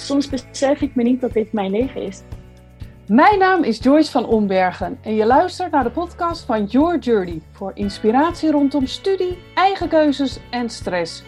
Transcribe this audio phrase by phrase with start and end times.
[0.00, 2.22] soms besef ik me niet dat dit mijn leven is.
[3.06, 7.40] Mijn naam is Joyce van Ombergen en je luistert naar de podcast van Your Journey
[7.52, 11.22] voor inspiratie rondom studie, eigen keuzes en stress.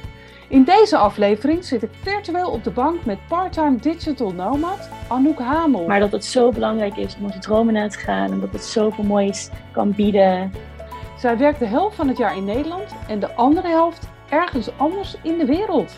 [0.48, 5.86] In deze aflevering zit ik virtueel op de bank met parttime digital nomad Anouk Hamel.
[5.86, 8.64] Maar dat het zo belangrijk is om onze dromen na te gaan en dat het
[8.64, 10.52] zoveel moois kan bieden.
[11.18, 15.16] Zij werkt de helft van het jaar in Nederland en de andere helft ergens anders
[15.22, 15.92] in de wereld.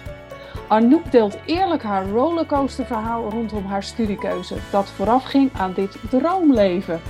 [0.69, 7.01] Anouk deelt eerlijk haar rollercoasterverhaal rondom haar studiekeuze dat voorafging aan dit droomleven.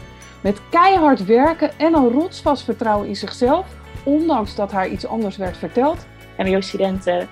[0.40, 3.66] Met keihard werken en een rotsvast vertrouwen in zichzelf,
[4.04, 7.28] ondanks dat haar iets anders werd verteld, MBO-studenten,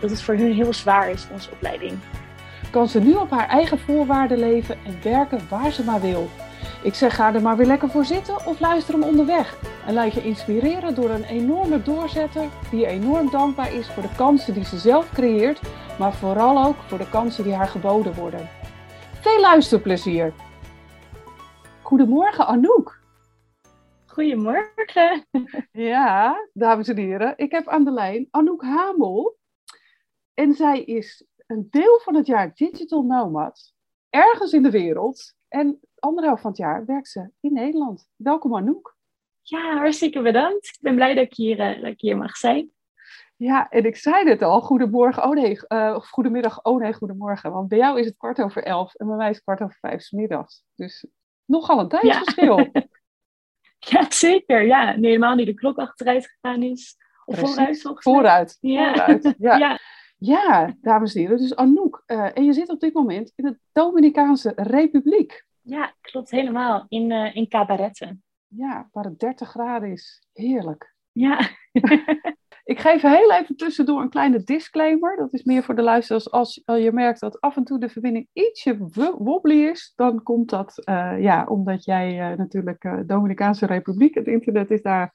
[0.00, 1.98] dat het voor hun heel zwaar is, onze opleiding.
[2.70, 6.28] kan ze nu op haar eigen voorwaarden leven en werken waar ze maar wil.
[6.82, 9.58] Ik zeg ga er maar weer lekker voor zitten of luister hem onderweg.
[9.86, 14.54] En laat je inspireren door een enorme doorzetter die enorm dankbaar is voor de kansen
[14.54, 15.60] die ze zelf creëert,
[15.98, 18.48] maar vooral ook voor de kansen die haar geboden worden.
[19.20, 20.32] Veel luisterplezier!
[21.82, 23.00] Goedemorgen Anouk!
[24.06, 25.26] Goedemorgen.
[25.72, 29.38] Ja, dames en heren, ik heb aan de lijn Anouk Hamel.
[30.34, 33.72] En zij is een deel van het jaar digital nomad,
[34.10, 35.34] ergens in de wereld.
[35.48, 38.08] En anderhalf van het jaar werkt ze in Nederland.
[38.16, 38.96] Welkom Anouk.
[39.42, 40.66] Ja, hartstikke bedankt.
[40.66, 42.70] Ik ben blij dat ik hier, uh, dat ik hier mag zijn.
[43.36, 47.52] Ja, en ik zei het al, goedemorgen, oh nee, uh, of goedemiddag, oh nee, goedemorgen.
[47.52, 49.76] Want bij jou is het kwart over elf en bij mij is het kwart over
[49.80, 50.64] vijf 's middags.
[50.74, 51.06] Dus
[51.44, 52.58] nogal een tijdsverschil.
[52.58, 52.70] Ja.
[53.92, 54.62] ja, zeker.
[54.62, 56.96] Ja, nee, helemaal niet de klok achteruit gegaan is.
[57.24, 57.54] Of Precies.
[57.54, 58.88] vooruit, volgens Vooruit, Ja.
[58.94, 59.34] vooruit.
[59.38, 59.56] Ja.
[59.56, 59.78] ja.
[60.16, 60.74] Ja.
[60.80, 62.02] dames en heren, dus Anouk.
[62.06, 65.44] eh, en je zit op dit moment in de Dominicaanse Republiek.
[65.62, 66.84] Ja, klopt helemaal.
[66.88, 68.22] In, eh in cabaretten.
[68.46, 70.26] Ja, waar het 30 graden is.
[70.32, 70.94] Heerlijk.
[71.12, 71.48] Ja.
[72.64, 75.16] Ik geef heel even tussendoor een kleine disclaimer.
[75.16, 76.30] Dat is meer voor de luisteraars.
[76.30, 80.50] Als je merkt dat af en toe de verbinding ietsje wo- wobbly is, dan komt
[80.50, 85.14] dat eh, ja, omdat jij eh, natuurlijk eh, Dominicaanse Republiek, het internet is daar,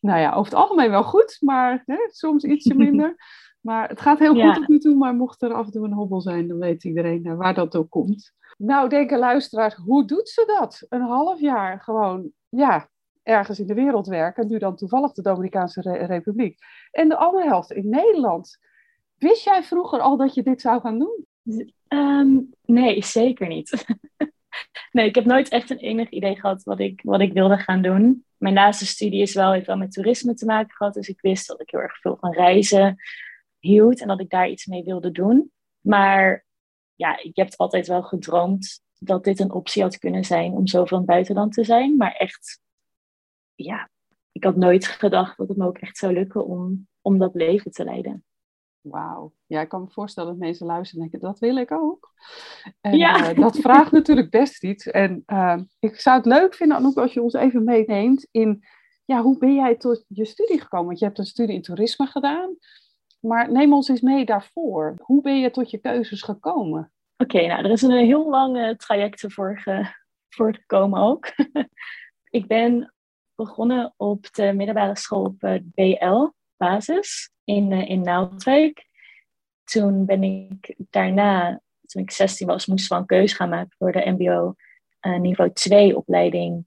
[0.00, 3.16] nou ja, over het algemeen wel goed, maar hè, soms ietsje minder.
[3.60, 4.46] Maar het gaat heel Ja.
[4.46, 6.84] goed tot nu toe, maar mocht er af en toe een hobbel zijn, dan weet
[6.84, 8.32] iedereen eh, waar dat door komt.
[8.58, 10.86] Nou, denken luisteraars, hoe doet ze dat?
[10.88, 12.88] Een half jaar gewoon, ja,
[13.22, 14.46] ergens in de wereld werken.
[14.46, 16.58] Nu dan toevallig de Dominicaanse Re- Republiek.
[16.90, 18.58] En de andere helft in Nederland.
[19.16, 21.26] Wist jij vroeger al dat je dit zou gaan doen?
[21.88, 23.84] Ehm, nee, zeker niet.
[24.92, 27.82] nee, ik heb nooit echt een enig idee gehad wat ik, wat ik wilde gaan
[27.82, 28.24] doen.
[28.36, 30.94] Mijn laatste studie is wel, heeft wel met toerisme te maken gehad.
[30.94, 32.96] Dus ik wist dat ik heel erg veel van reizen
[33.60, 35.52] hield en dat ik daar iets mee wilde doen.
[35.80, 36.44] Maar
[36.94, 40.96] ja, ik heb altijd wel gedroomd dat dit een optie had kunnen zijn om zoveel
[40.96, 41.96] in het buitenland te zijn.
[41.96, 42.60] Maar echt,
[43.54, 43.90] ja,
[44.32, 47.70] ik had nooit gedacht dat het me ook echt zou lukken om, om dat leven
[47.70, 48.24] te leiden.
[48.80, 49.32] Wauw.
[49.46, 52.12] Ja, ik kan me voorstellen dat mensen luisteren en denken, dat wil ik ook.
[52.80, 53.30] En Ja.
[53.30, 54.86] eh, dat vraagt natuurlijk best iets.
[54.86, 58.64] En eh, ik zou het leuk vinden, Anouk, als je ons even meeneemt in...
[59.04, 60.86] Ja, hoe ben jij tot je studie gekomen?
[60.86, 62.56] Want je hebt een studie in toerisme gedaan.
[63.20, 64.94] Maar neem ons eens mee daarvoor.
[65.02, 66.92] Hoe ben je tot je keuzes gekomen?
[67.16, 69.94] Oké, nou, er is een heel lang eh, traject ervoor ge-
[70.28, 71.26] voor gekomen ook.
[72.38, 72.94] ik ben
[73.34, 76.26] begonnen op de middelbare school op eh, BL,
[76.56, 78.88] basis, in, eh, in Naaldwijk.
[79.64, 83.74] Toen ben ik daarna, toen ik 16 was, moest ik wel een keuze gaan maken
[83.78, 84.54] voor de MBO
[85.20, 86.66] niveau 2 opleiding.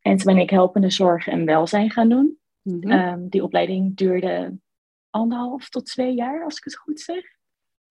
[0.00, 2.38] En toen ben ik helpende zorg en welzijn gaan doen.
[2.62, 2.90] Mhm.
[2.90, 4.58] Ehm, die opleiding duurde
[5.14, 7.24] anderhalf tot twee jaar, als ik het goed zeg.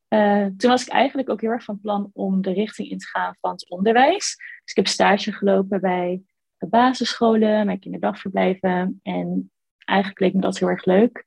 [0.07, 3.07] Eh, toen was ik eigenlijk ook heel erg van plan om de richting in te
[3.07, 4.35] gaan van het onderwijs.
[4.35, 6.22] Dus ik heb stage gelopen bij
[6.57, 9.00] basisscholen, bij kinderdagverblijven.
[9.03, 11.25] En eigenlijk leek me dat heel erg leuk.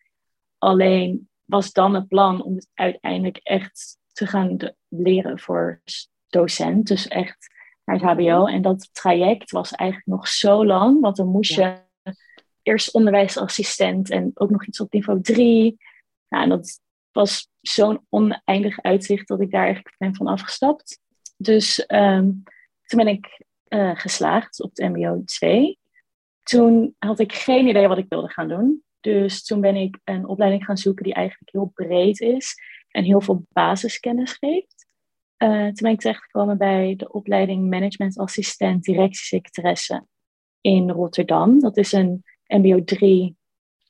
[0.58, 5.82] Alleen was dan het plan om het uiteindelijk echt te gaan leren voor
[6.26, 6.86] docent.
[6.86, 8.46] Dus echt naar het HBO.
[8.46, 11.84] En dat traject was eigenlijk nog zo lang, want dan moest je
[12.66, 15.76] eerst onderwijsassistent en ook nog iets op niveau 3.
[16.28, 16.80] Nou, dat
[17.12, 21.00] was zo'n oneindig uitzicht dat ik daar eigenlijk ben van afgestapt.
[21.36, 22.30] Dus ehm,
[22.82, 25.78] toen ben ik eh, geslaagd op de MBO 2.
[26.42, 28.84] Toen had ik geen idee wat ik wilde gaan doen.
[29.00, 32.54] Dus toen ben ik een opleiding gaan zoeken die eigenlijk heel breed is
[32.90, 34.86] en heel veel basiskennis geeft.
[35.36, 38.86] Eh, toen ben ik terechtgekomen bij de opleiding Management Assistent
[40.60, 41.60] in Rotterdam.
[41.60, 43.36] Dat is een MBO 3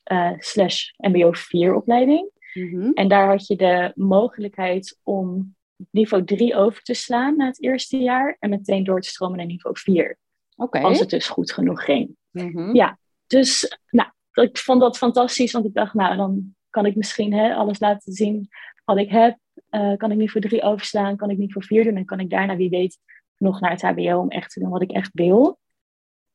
[0.03, 2.29] eh, slash MBO 4 opleiding.
[2.53, 2.91] Mhm.
[2.93, 5.55] En daar had je de mogelijkheid om
[5.91, 9.45] niveau 3 over te slaan na het eerste jaar en meteen door te stromen naar
[9.45, 10.17] niveau 4.
[10.55, 10.79] Oké.
[10.79, 12.15] Als het dus goed genoeg ging.
[12.31, 12.75] Mhm.
[12.75, 12.99] Ja.
[13.27, 17.53] Dus nou, ik vond dat fantastisch, want ik dacht, nou, dan kan ik misschien hè,
[17.53, 18.47] alles laten zien
[18.85, 19.37] wat ik heb.
[19.69, 21.15] Uh, kan ik voor drie overslaan?
[21.15, 21.95] Kan ik niet voor vier doen?
[21.95, 22.97] En kan ik daarna, wie weet,
[23.37, 25.59] nog naar het HBO om echt te doen wat ik echt wil?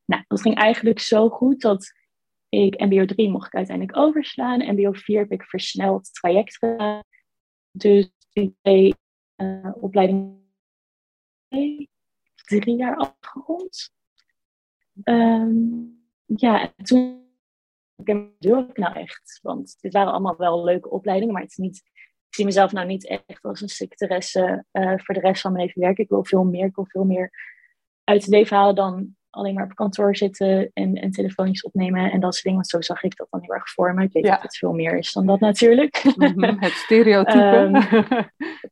[0.04, 1.92] Nou, dat ging eigenlijk zo goed dat
[2.58, 4.74] ik MBO 3 mocht ik uiteindelijk overslaan.
[4.74, 7.02] MBO 4 heb ik versneld traject gedaan.
[7.70, 8.96] Dus ik deed
[9.36, 10.40] uh, opleiding
[12.34, 13.90] drie jaar afgerond.
[15.04, 17.26] Um, ja, en toen
[18.38, 19.38] doe ik nou echt?
[19.42, 21.76] Want dit waren allemaal wel leuke opleidingen, maar het is niet,
[22.28, 25.64] ik zie mezelf nou niet echt als een secretaresse uh, voor de rest van mijn
[25.64, 26.04] leven werken.
[26.04, 27.30] Ik wil veel meer, ik wil veel meer
[28.04, 32.20] uit het leven halen dan alleen maar op kantoor zitten en, en telefoontjes opnemen en
[32.20, 32.58] dat soort dingen.
[32.58, 34.04] Want zo zag ik dat dan heel erg voor me.
[34.04, 36.04] Ik weet dat het veel meer is dan dat natuurlijk.
[36.16, 37.56] Mhm, het stereotype.
[37.56, 38.28] um,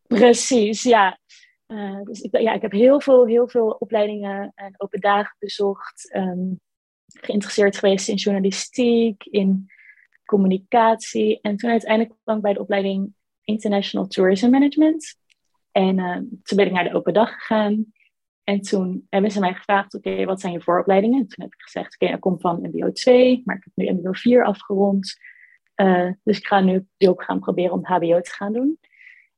[0.19, 1.19] precies, ja.
[1.67, 6.15] Uh, dus ik, ja, ik heb heel veel, heel veel opleidingen en open dagen bezocht.
[6.17, 6.61] Um,
[7.21, 9.71] geïnteresseerd geweest in journalistiek, in
[10.25, 11.39] communicatie.
[11.41, 13.15] En toen uiteindelijk kwam ik bij de opleiding
[13.45, 15.17] International Tourism Management.
[15.73, 17.93] En uh, toen ben ik naar de open dag gegaan.
[18.50, 21.20] En toen hebben ze mij gevraagd, oké, wat zijn je vooropleidingen?
[21.20, 23.93] En toen heb ik gezegd, oké, ik kom van MBO 2, maar ik heb nu
[23.93, 25.19] MBO 4 afgerond.
[25.76, 28.79] Uh, dus ik ga nu ook gaan proberen om HBO te gaan doen.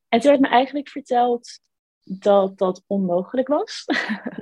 [0.09, 1.59] En toen werd me eigenlijk verteld
[2.03, 3.85] dat dat onmogelijk was.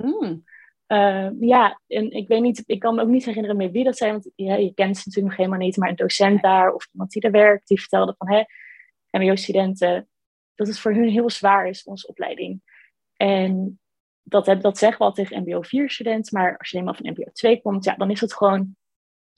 [0.02, 0.44] Mm.
[0.86, 3.96] Uh, ja, en ik weet niet, ik kan me ook niet herinneren meer wie dat
[3.96, 6.88] zijn, want ja, je kent ze natuurlijk nog helemaal niet, maar een docent daar of
[6.92, 8.42] iemand die er werkt, die vertelde van, hè,
[9.10, 10.08] MBO-studenten,
[10.54, 12.62] dat het voor hun heel zwaar is, onze opleiding.
[13.16, 13.80] En
[14.22, 17.62] dat, dat zeggen we al tegen MBO 4-studenten, maar als je helemaal van MBO 2
[17.62, 18.76] komt, ja, dan is het gewoon,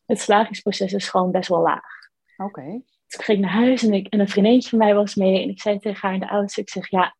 [0.06, 1.92] het slagingsproces is gewoon best wel laag.
[2.36, 2.82] Oké.
[3.06, 5.60] Ging ik naar huis en, ik, en een vriendinnetje van mij was mee en ik
[5.60, 7.14] zei tegen haar in de auto, ik zeg, ja,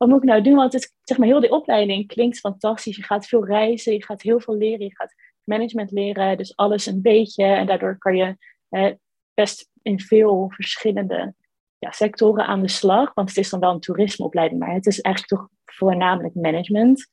[0.00, 0.54] wat moet ik nou doen?
[0.54, 2.96] Want het, zeg maar, heel die opleiding klinkt fantastisch.
[2.96, 5.14] Je gaat veel reizen, je gaat heel veel leren, je gaat
[5.44, 7.44] management leren, dus alles een beetje.
[7.44, 8.36] En daardoor kan je
[8.68, 8.92] eh,
[9.34, 11.34] best in veel verschillende
[11.80, 13.14] ja, sectoren aan de slag.
[13.14, 17.10] Want het is dan wel een toerismeopleiding, maar het is eigenlijk toch voornamelijk management.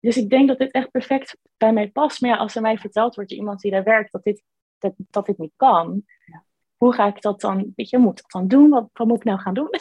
[0.00, 2.20] Dus ik denk dat dit echt perfect bij mij past.
[2.20, 4.42] Maar ja, als er mij verteld wordt door iemand die daar werkt dat dit,
[4.78, 6.44] dat, dat dit niet kan, ja.
[6.76, 8.68] hoe ga ik dat dan, weet je, moet ik dat dan doen?
[8.68, 9.70] Wat, wat moet ik nou gaan doen?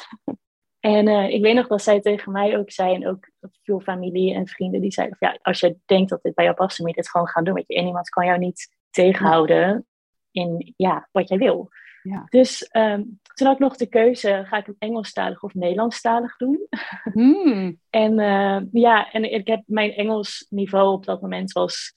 [0.79, 3.31] En uh, ik weet nog dat zij tegen mij ook zei, en ook
[3.63, 6.55] veel familie en vrienden die zeiden: van, ja, als je denkt dat dit bij jou
[6.55, 7.53] past, dan moet je dit gewoon gaan doen.
[7.53, 9.87] Weet je, en iemand kan jou niet tegenhouden
[10.31, 11.69] in ja, wat jij wil.
[12.01, 12.25] Ja.
[12.29, 16.67] Dus um, toen had ik nog de keuze: ga ik het Engelstalig of Nederlandstalig doen?
[17.13, 17.79] Hmm.
[17.89, 21.95] en uh, ja, en ik heb mijn Engels niveau op dat moment was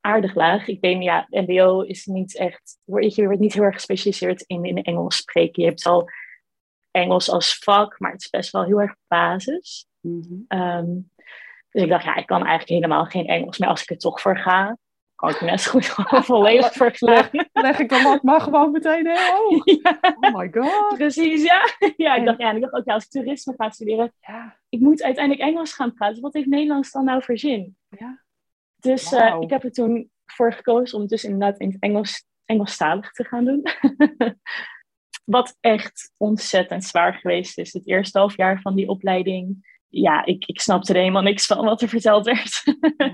[0.00, 0.68] aardig laag.
[0.68, 4.82] Ik denk, ja, MBO is niet echt, je wordt niet heel erg gespecialiseerd in, in
[4.82, 5.62] Engels spreken.
[5.62, 6.08] Je hebt al
[6.90, 9.86] Engels als vak, maar het is best wel heel erg basis.
[10.00, 11.08] Mm
[11.70, 13.58] dus ik dacht, ja, ik kan eigenlijk helemaal geen Engels.
[13.58, 14.78] Maar als ik er toch voor ga,
[15.20, 17.48] kan ik net zo goed gewoon volledig vergelijken.
[17.52, 19.64] Leg, ik dan wat maar gewoon meteen heel hoog.
[20.20, 20.94] Oh my god.
[20.94, 21.68] Precies, ja.
[21.96, 24.58] Ja, ik dacht, ja, ik dacht ook, ja, als ik toerisme ga studeren, ja.
[24.68, 26.22] ik moet uiteindelijk Engels gaan praten.
[26.22, 27.76] Wat heeft Nederlands dan nou voor zin?
[27.88, 28.22] Ja.
[28.76, 33.10] Dus uh, ik heb er toen voor gekozen om dus inderdaad in het Engels, Engelstalig
[33.12, 33.62] te gaan doen.
[35.24, 37.72] Wat echt ontzettend zwaar geweest is.
[37.72, 39.69] Het eerste half jaar van die opleiding.
[39.90, 42.62] Ja, ik, ik snapte er helemaal niks van wat er verteld werd.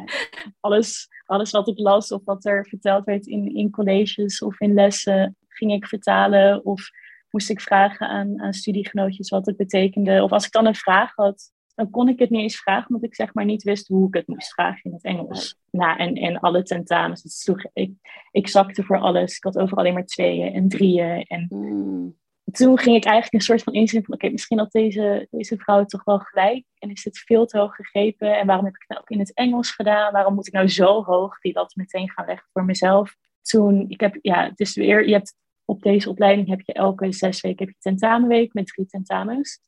[0.61, 4.75] alles, alles wat ik las of wat er verteld werd in, in colleges of in
[4.75, 6.65] lessen, ging ik vertalen.
[6.65, 6.89] Of
[7.31, 10.23] moest ik vragen aan, aan studiegenootjes wat het betekende.
[10.23, 13.05] Of als ik dan een vraag had, dan kon ik het niet eens vragen, omdat
[13.05, 15.57] ik zeg maar niet wist hoe ik het moest vragen in het Engels.
[15.71, 17.93] Nou, en, en alle tentamens, het sloeg, ik,
[18.31, 19.37] ik zakte voor alles.
[19.37, 21.23] Ik had overal alleen maar tweeën en drieën.
[21.23, 22.17] En mm.
[22.53, 25.85] Toen ging ik eigenlijk een soort van inzien van, oké, misschien had deze, deze vrouw
[25.85, 26.65] toch wel gelijk.
[26.79, 28.39] En is dit veel te hoog gegrepen?
[28.39, 30.13] En waarom heb ik het nou ook in het Engels gedaan?
[30.13, 33.17] Waarom moet ik nou zo hoog die dat meteen gaan leggen voor mezelf?
[33.43, 35.35] Toen, ik heb, ja, het is weer, je hebt
[35.65, 39.61] op deze opleiding heb je elke zes weken heb je tentamenweek met drie tentamens.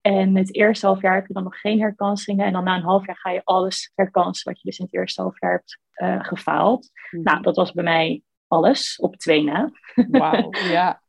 [0.00, 2.46] En het eerste half jaar heb je dan nog geen herkansingen.
[2.46, 4.94] En dan na een half jaar ga je alles herkansen wat je dus in het
[4.94, 6.90] eerste half jaar hebt uh, gefaald.
[7.10, 7.22] Mhm.
[7.22, 9.70] Nou, dat was bij mij alles op twee na.
[9.94, 11.02] Wauw, ja.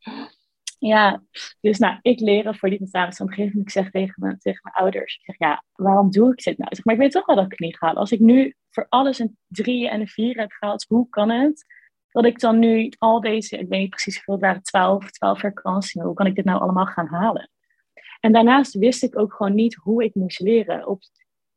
[0.87, 1.23] Ja,
[1.61, 3.19] dus nou, ik leren voor die tentamens.
[3.19, 6.31] Op een gegeven moment zeg tegen, mijn, tegen mijn ouders, ik zeg, ja, waarom doe
[6.31, 6.75] ik dit nou?
[6.75, 7.91] zeg, maar ik weet toch wel dat ik het niet ga.
[7.91, 11.65] Als ik nu voor alles een drie en een vier heb gehaald, hoe kan het
[12.09, 15.41] dat ik dan nu al deze, ik weet niet precies hoeveel het waren, twaalf, twaalf
[15.41, 17.49] herkansingen, hoe kan ik dit nou allemaal gaan halen?
[18.19, 20.87] En daarnaast wist ik ook gewoon niet hoe ik moest leren.
[20.87, 21.01] Op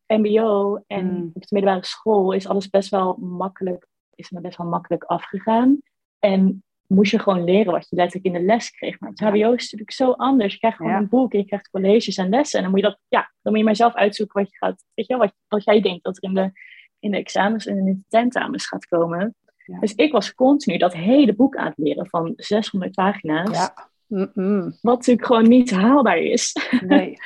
[0.06, 1.30] MBO en hmm.
[1.32, 5.78] op de middelbare school is alles best wel makkelijk, is me best wel makkelijk afgegaan.
[6.18, 9.00] En moest je gewoon leren wat je letterlijk in de les kreeg.
[9.00, 10.52] Maar het HBO is natuurlijk zo anders.
[10.52, 12.58] Je krijgt gewoon een boek en je krijgt colleges en lessen.
[12.58, 14.84] En dan moet je dat, ja, dan moet je maar zelf uitzoeken wat je gaat,
[14.94, 16.50] weet je, wat, wat jij denkt dat er in de,
[16.98, 19.34] in de examens en in de tentamens gaat komen.
[19.80, 23.70] Dus ik was continu dat hele boek aan het leren van 600 pagina's.
[24.80, 26.56] Wat natuurlijk gewoon niet haalbaar is.
[26.80, 27.14] Nee.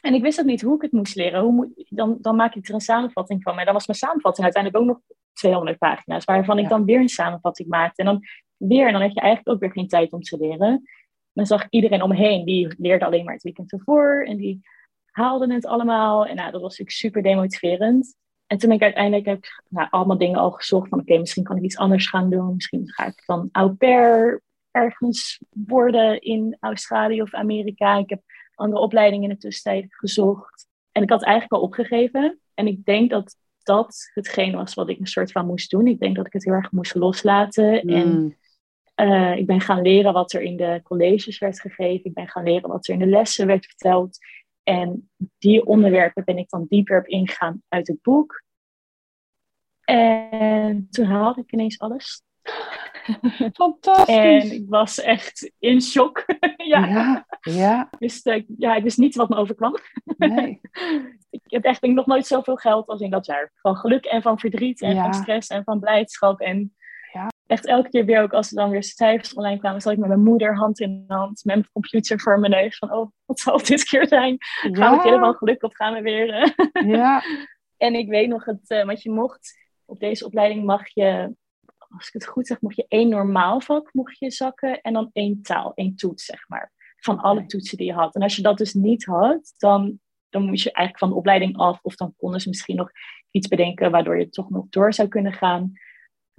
[0.00, 1.40] En ik wist ook niet hoe ik het moest leren.
[1.40, 3.54] Hoe moet, dan, dan maak ik er een samenvatting van.
[3.54, 7.08] Maar dan was mijn samenvatting uiteindelijk ook nog 200 pagina's, waarvan ik dan weer een
[7.08, 8.02] samenvatting maakte.
[8.02, 8.22] En dan
[8.58, 10.88] weer, en dan heb je eigenlijk ook weer geen tijd om te leren.
[11.32, 14.24] Dan zag iedereen omheen, die leerde alleen maar het weekend ervoor.
[14.24, 14.60] En die
[15.10, 16.26] haalden het allemaal.
[16.26, 18.16] En nou, dat was natuurlijk super demotiverend.
[18.46, 21.44] En toen ben ik uiteindelijk heb ik, nou, allemaal dingen al gezocht van oké, misschien
[21.44, 22.54] kan ik iets anders gaan doen.
[22.54, 27.98] Misschien ga ik dan au pair ergens worden in Australië of Amerika.
[27.98, 28.22] Ik heb
[28.54, 30.66] andere opleidingen in de tussentijd gezocht.
[30.92, 32.40] En ik had eigenlijk al opgegeven.
[32.54, 35.86] En ik denk dat dat hetgeen was wat ik een soort van moest doen.
[35.86, 37.80] Ik denk dat ik het heel erg moest loslaten.
[37.80, 38.36] En
[38.98, 42.04] Eh, ik ben gaan leren wat er in de colleges werd gegeven.
[42.04, 44.18] Ik ben gaan leren wat er in de lessen werd verteld.
[44.62, 48.42] En die onderwerpen ben ik dan dieper op ingegaan uit het boek.
[49.84, 52.22] En toen haalde ik ineens alles.
[53.52, 54.16] Fantastisch.
[54.16, 56.24] En ik was echt in shock.
[56.56, 56.86] ja.
[56.86, 59.76] ja, ja, Ik wist, eh, ja, ik wist niet wat me overkwam.
[60.16, 60.60] nee.
[61.30, 63.52] ik heb echt denk nog nooit zoveel geld als in dat jaar.
[63.54, 65.02] Van geluk en van verdriet en Ja.
[65.02, 66.40] van stress en van blijdschap.
[66.40, 66.72] En.
[67.48, 70.08] Echt elke keer weer ook als er dan weer cijfers online kwamen, zat ik met
[70.08, 72.76] mijn moeder hand in hand, met mijn computer voor mijn neus.
[72.76, 74.36] Van, oh, wat zal het dit keer zijn?
[74.38, 76.30] Gaan we het helemaal geluk of gaan we weer...
[76.30, 77.22] eh, Ja,
[77.76, 81.34] en ik weet nog, het, eh, want je mocht op deze opleiding mag je,
[81.96, 85.10] als ik het goed zeg, mocht je één normaal vak mocht je zakken en dan
[85.12, 86.72] één taal, één toets, zeg maar.
[86.96, 88.14] Van alle toetsen die je had.
[88.14, 91.56] En als je dat dus niet had, dan, dan moest je eigenlijk van de opleiding
[91.56, 91.78] af.
[91.82, 92.90] Of dan konden ze misschien nog
[93.30, 95.72] iets bedenken waardoor je toch nog door zou kunnen gaan.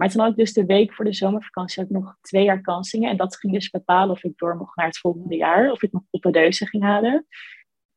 [0.00, 2.60] Maar toen had ik dus de week voor de zomervakantie had ik nog twee jaar
[2.60, 3.10] kansingen.
[3.10, 5.70] En dat ging dus bepalen of ik door mocht naar het volgende jaar.
[5.70, 7.26] Of ik nog op de ging halen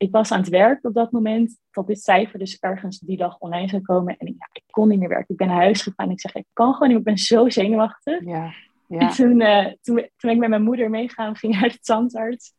[0.03, 3.37] ik was aan het werk op dat moment, dat dit cijfer dus ergens die dag
[3.39, 4.17] online zou komen.
[4.17, 5.29] En ik, ja, ik kon niet meer werken.
[5.29, 7.49] Ik ben naar huis gegaan en ik zeg, ik kan gewoon niet, ik ben zo
[7.49, 8.23] zenuwachtig.
[8.25, 8.43] ja,
[8.87, 9.09] En ja.
[9.09, 12.53] toen, eh, toen, toen ben ik met mijn moeder meegaan, ging naar de tandarts.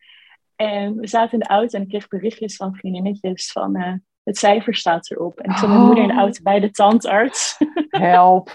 [0.56, 4.38] En we zaten in de auto en ik kreeg berichtjes van vriendinnetjes van, eh, het
[4.38, 5.38] cijfer staat erop.
[5.40, 6.20] En toen mijn moeder in de Oh.
[6.20, 7.56] auto bij de tandarts.
[7.90, 8.52] Help.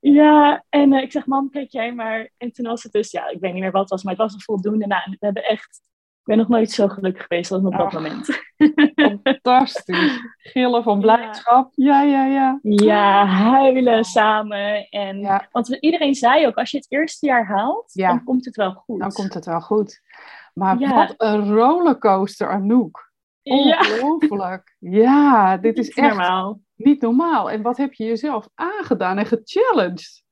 [0.00, 2.30] ja, en eh, ik zeg, mam, kijk jij maar.
[2.36, 4.22] En toen was het dus, ja, ik weet niet meer wat het was, maar het
[4.22, 4.86] was een voldoende.
[4.86, 5.80] Nou, en we hebben echt,
[6.20, 7.92] ik ben nog nooit zo gelukkig geweest als op dat Ach.
[7.92, 8.42] moment.
[9.22, 10.20] Fantastisch.
[10.36, 11.70] Gillen van blijdschap.
[11.74, 12.58] Ja, ja, ja.
[12.62, 14.88] Ja, huilen samen.
[14.88, 15.48] En, Ja.
[15.50, 18.08] Want iedereen zei ook, als je het eerste jaar haalt, Ja.
[18.08, 19.00] dan komt het wel goed.
[19.00, 20.00] Dan komt het wel goed.
[20.54, 23.11] Maar wat een rollercoaster, Anouk.
[23.42, 24.76] Ja, Ongelooflijk.
[24.78, 26.60] Ja, dit is echt normaal.
[26.74, 27.50] niet normaal.
[27.50, 30.22] En wat heb je jezelf aangedaan en gechallenged?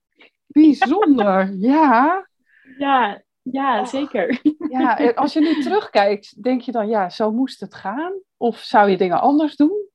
[0.47, 1.53] Bijzonder.
[1.59, 2.29] Ja.
[2.79, 3.89] Ja, ja Och.
[3.89, 4.41] zeker.
[4.69, 4.99] ja.
[4.99, 8.13] En als je nu terugkijkt, denk je dan, ja, zo moest het gaan?
[8.37, 9.89] Of zou je dingen anders doen?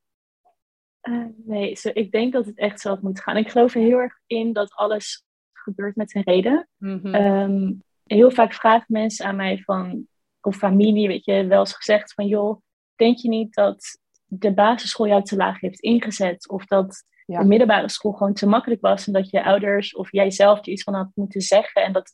[1.02, 3.38] Eh, nee, zo, ik denk dat het echt zelf moet gaan.
[3.38, 6.68] Ik geloof er heel erg in dat alles gebeurt met een reden.
[6.78, 7.14] Mhm.
[7.16, 7.72] Ehm,
[8.04, 10.08] heel vaak vragen mensen aan mij van,
[10.42, 12.62] of familie, weet je, wel eens gezegd van, joh,
[12.96, 16.50] denk je niet dat de basisschool jou te laag heeft ingezet?
[16.50, 17.40] Of dat Ja.
[17.40, 20.84] de middelbare school gewoon te makkelijk was en dat je ouders of jijzelf er iets
[20.84, 22.14] van had moeten zeggen en dat,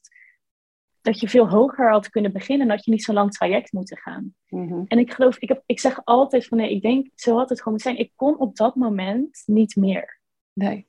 [1.01, 3.97] dat je veel hoger had kunnen beginnen en dat je niet zo'n lang traject moeten
[3.97, 4.35] gaan.
[4.47, 4.83] Mhm.
[4.87, 7.57] En ik geloof, ik, heb, ik zeg altijd van nee, ik denk, zo had het
[7.57, 8.05] gewoon moeten zijn.
[8.05, 10.19] Ik kon op dat moment niet meer.
[10.53, 10.87] Nee.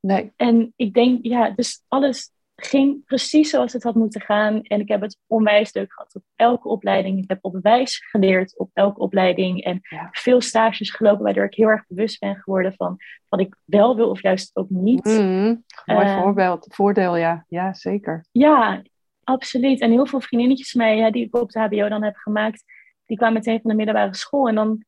[0.00, 0.32] Nee.
[0.36, 4.62] En ik denk, ja, dus alles ging precies zoals het had moeten gaan.
[4.62, 7.18] En ik heb het onwijs leuk gehad op elke opleiding.
[7.22, 9.64] Ik heb op wijs geleerd op elke opleiding.
[9.64, 10.08] En Ja.
[10.12, 12.96] veel stages gelopen, waardoor ik heel erg bewust ben geworden van
[13.28, 15.04] wat ik wel wil of juist ook niet.
[15.04, 15.54] Mhm.
[15.84, 16.66] Mooi Eh, voorbeeld.
[16.74, 17.44] Voordeel, ja.
[17.48, 18.24] Ja, zeker.
[18.32, 18.82] Ja,
[19.24, 19.80] absoluut.
[19.80, 22.64] En heel veel vriendinnetjes mij, ja, die ik op de HBO dan heb gemaakt,
[23.06, 24.48] die kwamen meteen van de middelbare school.
[24.48, 24.84] En dan.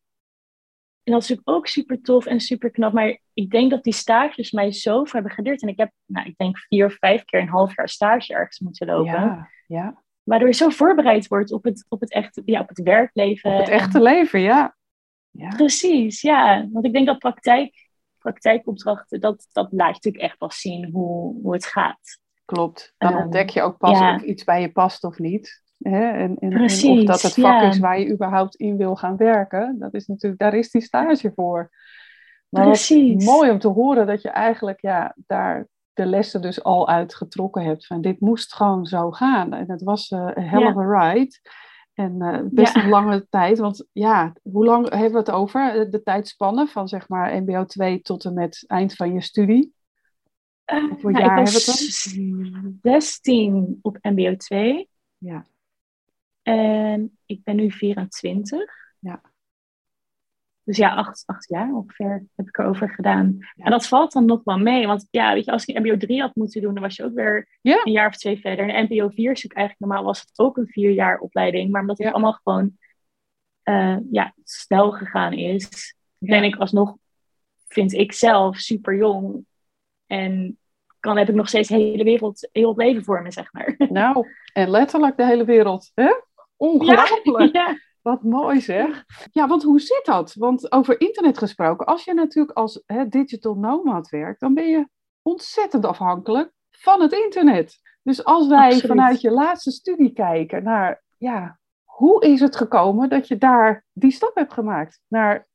[1.09, 2.93] En dat is natuurlijk ook super tof en super knap.
[2.93, 5.63] Maar ik denk dat die stages mij zoveel hebben geleerd.
[5.63, 8.59] En ik heb, nou, ik denk vier of vijf keer een half jaar stage ergens
[8.59, 9.13] moeten lopen.
[9.13, 10.03] Ja, ja.
[10.23, 13.53] Waardoor je zo voorbereid wordt op het, op het, echte, ja, op het werkleven.
[13.53, 14.77] Op het echte leven, ja.
[15.31, 15.49] ja.
[15.49, 16.69] Precies, ja.
[16.73, 17.89] Want ik denk dat praktijk,
[18.19, 22.21] praktijkopdrachten, dat, dat laat je natuurlijk echt pas zien hoe, hoe het gaat.
[22.45, 22.95] Klopt.
[22.99, 24.15] Dan Ehm, ontdek je ook pas ja.
[24.15, 25.63] of iets bij je past of niet.
[25.79, 26.09] Hè?
[26.11, 27.69] En, en, en of dat het vak ja.
[27.69, 29.77] is waar je überhaupt in wil gaan werken.
[29.79, 31.71] Dat is natuurlijk, daar is die stage voor.
[32.49, 33.25] Maar Precies.
[33.25, 37.65] mooi om te horen dat je eigenlijk ja, daar de lessen dus al uit getrokken
[37.65, 37.87] hebt.
[37.87, 39.53] Van dit moest gewoon zo gaan.
[39.53, 40.69] En het was eh, een hell Ja.
[40.69, 41.41] of a ride.
[41.95, 42.83] En eh, best Ja.
[42.83, 43.59] een lange tijd.
[43.59, 45.75] Want ja, hoe lang hebben we het over?
[45.75, 49.73] Eh, De tijdspanne van zeg maar MBO 2 tot en met eind van je studie.
[50.89, 52.15] Hoeveel nou, jaar ik hebben was
[52.83, 54.89] we 16 op MBO 2.
[55.19, 55.45] Ja.
[56.53, 58.61] En ik ben nu 24.
[58.99, 59.21] Ja.
[60.63, 63.39] Dus ja, acht, acht jaar ongeveer heb ik erover gedaan.
[63.57, 64.87] En dat valt dan nog wel mee.
[64.87, 67.15] Want ja, weet je, als ik MBO 3 had moeten doen, dan was je ook
[67.15, 67.81] weer Ja.
[67.85, 68.69] een jaar of twee verder.
[68.69, 71.71] En MBO 4 is eigenlijk normaal was het ook een vier jaar opleiding.
[71.71, 72.11] Maar omdat Ja.
[72.11, 72.79] allemaal gewoon
[73.65, 76.97] uh, ja, snel gegaan is, ben ik alsnog,
[77.69, 79.47] vind ik zelf, super jong.
[80.07, 80.59] En
[81.01, 83.75] kan, heb ik nog steeds de hele wereld, heel het leven voor me, zeg maar.
[83.91, 85.91] Nou, en letterlijk de hele wereld.
[85.95, 86.11] Hè?
[86.59, 87.55] Ongelooflijk.
[87.55, 89.05] Ja, Wat mooi zeg.
[89.33, 90.35] Ja, want hoe zit dat?
[90.35, 94.89] Want over internet gesproken, als je natuurlijk als hè, digital nomad werkt, dan ben je
[95.23, 97.81] ontzettend afhankelijk van het internet.
[98.03, 103.29] Dus als wij vanuit je laatste studie kijken naar, ja, hoe is het gekomen dat
[103.29, 105.49] je daar die stap hebt gemaakt naar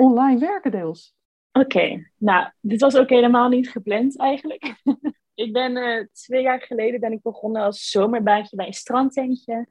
[0.00, 1.14] online werken deels?
[1.52, 4.74] Oké, nou, dit was ook helemaal niet gepland eigenlijk.
[5.34, 9.66] ik ben uh, twee jaar geleden ben ik begonnen als zomerbaantje bij een strandtentje.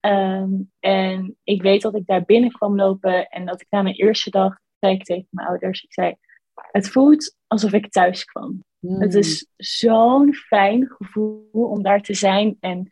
[0.00, 3.94] Ehm, en ik weet dat ik daar binnen kwam lopen en dat ik na mijn
[3.94, 6.14] eerste dag zei ik tegen mijn ouders, ik zei,
[6.54, 8.64] het voelt alsof ik thuis kwam.
[8.80, 9.48] Het is hmm.
[9.56, 12.88] zo'n fijn gevoel om daar te zijn en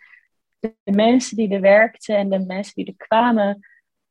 [0.59, 3.67] de mensen die er werkten en de mensen die er kwamen,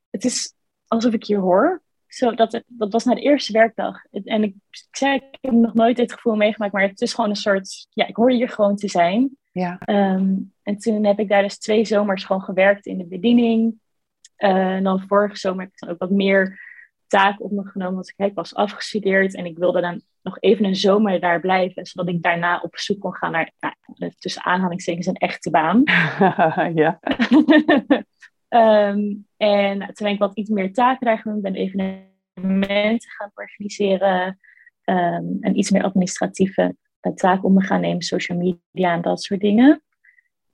[0.09, 0.53] het is
[0.87, 1.83] alsof ik hier hoor.
[2.07, 4.03] Zo, dat, dat was na de eerste werkdag.
[4.11, 7.29] En ik, ik zei, ik heb nog nooit dit gevoel meegemaakt, maar het is gewoon
[7.29, 9.37] een soort, ja, ik hoor hier gewoon te zijn.
[9.51, 9.77] Ja.
[9.77, 10.33] Ehm,
[10.65, 13.79] en toen heb ik daar dus twee zomers gewoon gewerkt in de bediening.
[14.37, 16.59] Uh, en dan vorige zomer heb ik dan ook wat meer
[17.07, 20.75] taken op me genomen, want ik was afgestudeerd en ik wilde dan nog even een
[20.75, 23.51] zomer daar blijven, zodat ik daarna op zoek kon gaan naar,
[23.95, 25.83] nou, tussen aanhalingstekens, een echte baan.
[26.83, 26.99] ja.
[28.49, 34.39] um, en toen ben ik wat iets meer taken daar genomen, ben evenementen gaan organiseren
[34.85, 36.75] um, en iets meer administratieve
[37.15, 39.83] taken op me gaan nemen, social media en dat soort dingen.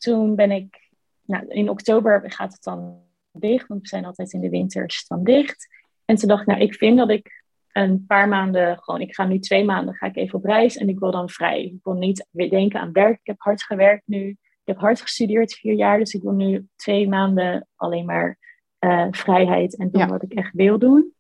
[0.02, 0.90] Toen ben ik,
[1.26, 5.24] nou, in oktober gaat het dan dicht, want we zijn altijd in de winters dan
[5.24, 5.68] dicht.
[6.06, 9.26] En toen dacht ik, nou, ik vind dat ik een paar maanden gewoon, ik ga
[9.26, 11.64] nu twee maanden, ga ik even op reis en ik wil dan vrij.
[11.64, 13.20] Ik wil niet weer denken aan werk.
[13.20, 14.30] Ik heb hard gewerkt nu.
[14.30, 18.38] Ik heb hard gestudeerd, vier jaar, dus ik wil nu twee maanden alleen maar
[18.80, 21.14] uh, vrijheid en doen wat ik echt wil doen.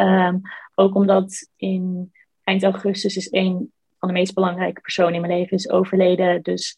[0.00, 0.40] Um,
[0.74, 2.12] ook omdat in
[2.44, 6.42] eind augustus is een van de meest belangrijke personen in mijn leven is overleden.
[6.42, 6.76] Dus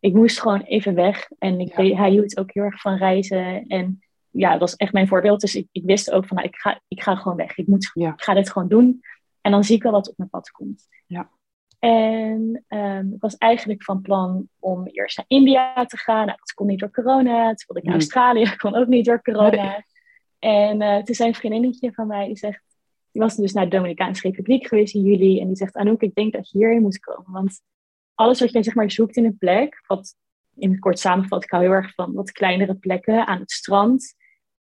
[0.00, 1.28] ik moest gewoon even weg.
[1.38, 3.66] En ik, hij hield ook heel erg van reizen.
[3.66, 5.40] En ja, dat was echt mijn voorbeeld.
[5.40, 7.56] Dus ik, ik wist ook van, nou, ik, ga, ik ga gewoon weg.
[7.56, 9.00] Ik, moet, ik ga dit gewoon doen.
[9.40, 10.88] En dan zie ik wel wat op mijn pad komt.
[11.06, 11.30] Ja.
[11.78, 16.26] En um, ik was eigenlijk van plan om eerst naar India te gaan.
[16.26, 17.46] Nou, dat kon niet door corona.
[17.46, 18.44] Toen wilde ik naar Australië.
[18.44, 19.84] Dat kon ook niet door corona.
[20.38, 22.66] En uh, toen zei een vriendinnetje van mij, die zegt...
[23.12, 25.40] Die was dus naar de Dominicaanse Republiek geweest in juli.
[25.40, 27.32] En die zegt, Anouk, ik denk dat je hierheen moet komen.
[27.32, 27.60] Want
[28.18, 29.84] alles wat jij zeg maar zoekt in een plek...
[29.86, 30.16] Wat
[30.58, 34.14] in het kort samenvat, ik hou heel erg van wat kleinere plekken aan het strand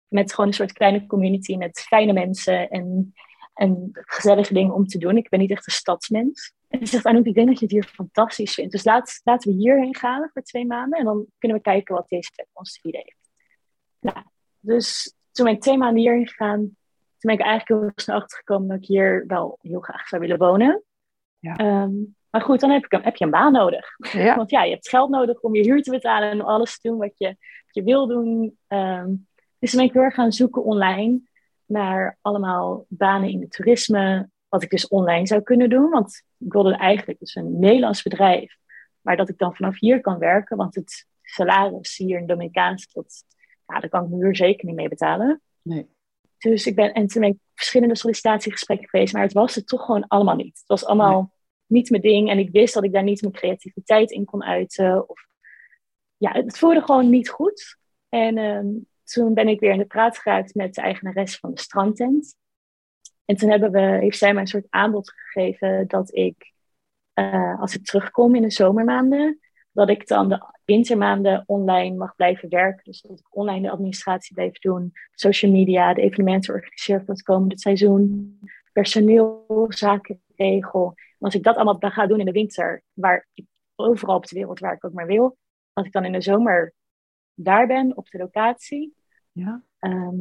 [0.09, 3.15] met gewoon een soort kleine community met fijne mensen en,
[3.55, 5.17] en gezellige dingen om te doen.
[5.17, 6.55] Ik ben niet echt een stadsmens.
[6.69, 8.73] En ze zegt, Anouk, ik denk dat je het hier fantastisch vindt.
[8.73, 12.09] Dus laat, laten we hierheen gaan voor twee maanden en dan kunnen we kijken wat
[12.09, 13.31] deze plek ons te bieden heeft.
[14.01, 14.27] Nou,
[14.61, 16.61] dus toen ben ik twee maanden hierheen gegaan.
[16.61, 20.39] Toen ben ik eigenlijk heel snel achtergekomen dat ik hier wel heel graag zou willen
[20.39, 20.83] wonen.
[21.39, 21.57] Ja.
[21.57, 21.93] Ehm,
[22.33, 23.87] maar goed, dan heb, ik, heb je een baan nodig.
[24.13, 24.37] Ja.
[24.41, 26.99] Want ja, je hebt geld nodig om je huur te betalen en alles te doen
[26.99, 28.59] wat je, wat je wil doen.
[28.69, 31.21] Um, dus dan ben ik weer gaan zoeken online
[31.67, 34.31] naar allemaal banen in het toerisme.
[34.49, 35.91] Wat ik dus online zou kunnen doen.
[35.91, 38.57] Want ik wilde eigenlijk dus een Nederlands bedrijf.
[39.01, 40.57] Maar dat ik dan vanaf hier kan werken.
[40.57, 43.25] Want het salaris hier in Dominicaans, dat,
[43.67, 45.41] ja, daar kan ik nu zeker niet mee betalen.
[45.63, 45.89] Nee.
[46.39, 49.13] Dus ik ben, en toen ben ik verschillende sollicitatiegesprekken geweest.
[49.13, 50.59] Maar het was het toch gewoon allemaal niet.
[50.59, 51.33] Het was allemaal
[51.73, 52.31] niet mijn ding.
[52.31, 55.09] En ik wist dat ik daar niet mijn creativiteit in kon uiten.
[55.09, 55.27] Of,
[56.17, 57.77] ja, het voelde gewoon niet goed.
[58.09, 58.67] En ehm,
[59.05, 62.37] toen ben ik weer in de praat geraakt met de eigenares van de strandtent.
[63.25, 66.53] En toen hebben we, heeft zij mij een soort aanbod gegeven dat ik,
[67.15, 69.41] uh, als ik terugkom in de zomermaanden,
[69.73, 72.85] dat ik dan de wintermaanden online mag blijven werken.
[72.85, 77.23] Dus dat ik online de administratie blijf doen, social media, de evenementen organiseer voor het
[77.23, 78.39] komende seizoen,
[78.73, 80.95] personeelzaken regel.
[81.23, 84.59] Als ik dat allemaal ga doen in de winter, waar ik overal op de wereld
[84.59, 85.37] waar ik ook maar wil,
[85.73, 86.73] als ik dan in de zomer
[87.35, 88.95] daar ben op de locatie,
[89.33, 89.63] ja.
[89.79, 90.17] Ehm,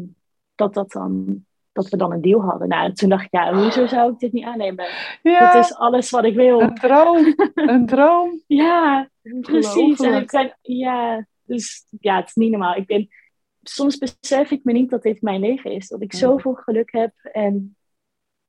[0.56, 2.68] dat, dat, dan, dat we dan een deal hadden.
[2.68, 4.86] Nou, en toen dacht ik, ja, hoezo zou ik dit niet aannemen?
[5.22, 5.54] Ja.
[5.54, 6.62] Dit is alles wat ik wil.
[6.62, 8.42] Een droom, een droom.
[8.48, 9.10] ja,
[9.42, 10.00] precies.
[10.00, 12.76] En ik ja, dus ja, het is niet normaal.
[12.76, 13.08] Ik ben,
[13.62, 15.88] soms besef ik me niet dat dit mijn leven is.
[15.88, 17.14] Dat ik zoveel geluk heb.
[17.22, 17.76] En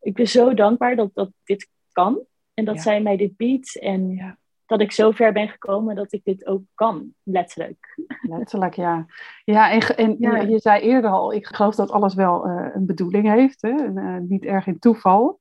[0.01, 2.27] ik ben zo dankbaar dat, dat dit kan.
[2.55, 3.79] En dat zij mij dit biedt.
[3.79, 4.37] En ja
[4.73, 7.99] dat ik zo ver ben gekomen dat ik dit ook kan, letterlijk.
[8.23, 9.07] Letterlijk, ja.
[9.45, 13.29] Ja, en, en je zei eerder al, ik geloof dat alles wel uh, een bedoeling
[13.29, 13.71] heeft, hè?
[13.71, 15.39] En, uh, niet erg in toeval.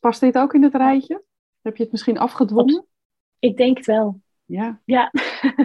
[0.00, 1.22] Past dit ook in het rijtje?
[1.62, 2.86] Heb je het misschien afgedwongen?
[3.38, 4.20] Ik denk het wel.
[4.44, 4.80] Ja.
[4.84, 5.10] Ja.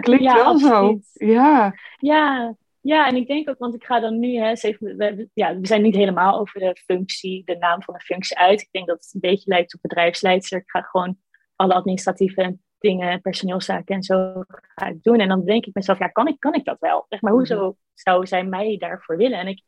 [0.00, 0.98] Klinkt ja, wel zo.
[1.12, 1.74] Ja.
[1.96, 5.66] Ja, Ja, en ik denk ook, want ik ga dan nu, hè, we, ja, we
[5.66, 8.60] zijn niet helemaal over de functie, de naam van de functie uit.
[8.60, 10.58] Ik denk dat het een beetje lijkt op bedrijfsleider.
[10.58, 11.18] Ik ga gewoon
[11.56, 15.20] alle administratieve dingen, personeelszaken en zo ga ik doen.
[15.20, 17.06] En dan denk ik mezelf, ja, kan ik, kan ik dat wel?
[17.08, 17.72] Zeg maar, hoezo mhm.
[17.94, 19.38] zou zij mij daarvoor willen?
[19.38, 19.62] En ik,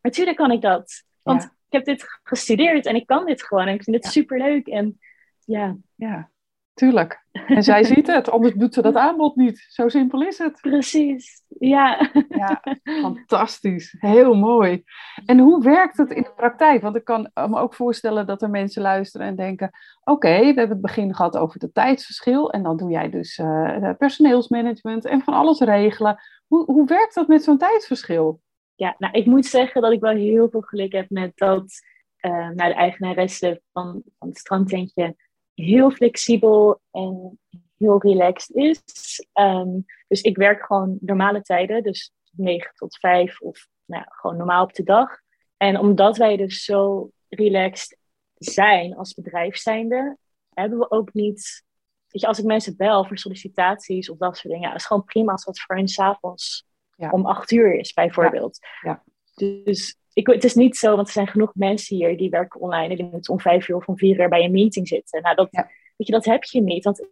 [0.00, 1.04] natuurlijk kan ik dat.
[1.22, 3.66] Want ik heb dit gestudeerd en ik kan dit gewoon.
[3.66, 4.10] En ik vind het ja.
[4.10, 4.66] superleuk.
[4.66, 4.98] En
[5.44, 5.76] ja.
[5.94, 6.30] Ja,
[6.76, 7.24] tuurlijk.
[7.32, 9.66] En zij ziet het, anders doet ze dat aanbod niet.
[9.68, 10.60] Zo simpel is het.
[10.60, 12.10] Precies, ja.
[12.28, 13.94] Ja, fantastisch.
[13.98, 14.84] Heel mooi.
[15.26, 16.82] En hoe werkt het in de praktijk?
[16.82, 19.70] Want ik kan me ook voorstellen dat er mensen luisteren en denken...
[20.04, 22.50] Oké, we hebben het begin gehad over het tijdsverschil.
[22.52, 26.18] En dan doe jij dus uh, personeelsmanagement en van alles regelen.
[26.46, 28.40] Hoe, hoe werkt dat met zo'n tijdsverschil?
[28.74, 31.94] Ja, nou, ik moet zeggen dat ik wel heel veel geluk heb met dat...
[32.20, 35.16] Uh, nou, de eigenaresse van, van het strandtentje
[35.56, 37.38] heel flexibel en
[37.78, 39.26] heel relaxed is.
[39.34, 44.64] Um, dus ik werk gewoon normale tijden, dus 9 tot 5 of nou, gewoon normaal
[44.64, 45.20] op de dag.
[45.56, 47.98] En omdat wij dus zo relaxed
[48.34, 50.16] zijn als bedrijf zijnde,
[50.50, 51.64] hebben we ook niet.
[52.08, 55.04] Weet je, als ik mensen bel voor sollicitaties of dat soort dingen, ja, is gewoon
[55.04, 56.66] prima als dat voor hun s'avonds
[56.96, 57.10] ja.
[57.10, 58.58] om 8 uur is, bijvoorbeeld.
[58.82, 59.02] Ja.
[59.34, 62.88] Dus ik, het is niet zo, want er zijn genoeg mensen hier die werken online
[62.88, 65.22] en die moeten om vijf uur of om vier uur bij een meeting zitten.
[65.22, 67.08] Nou, dat, weet je, dat heb je niet, want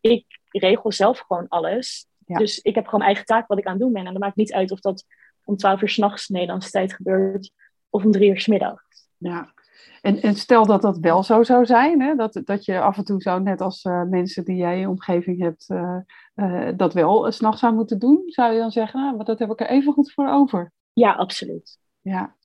[0.00, 2.06] ik regel zelf gewoon alles.
[2.26, 4.06] Dus ik heb gewoon eigen taak wat ik aan het doen ben.
[4.06, 5.04] En dat maakt niet uit of dat
[5.44, 7.50] om twaalf uur s'nachts Nederlandse tijd gebeurt
[7.90, 9.08] of om drie uur s middags.
[9.16, 9.52] Ja,
[10.00, 12.14] en, en stel dat dat wel zo zou zijn, hè?
[12.14, 14.88] Dat, dat je af en toe zou, net als uh, mensen die jij in je
[14.88, 15.96] omgeving hebt, uh,
[16.34, 19.38] uh, dat wel s s'nachts zou moeten doen, zou je dan zeggen, nou, maar dat
[19.38, 20.72] heb ik er even goed voor over.
[20.92, 21.80] Ja, absoluut.
[22.02, 22.36] Ja.